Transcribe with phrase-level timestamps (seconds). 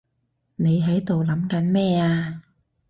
[0.55, 2.41] 你喺度諗緊咩啊？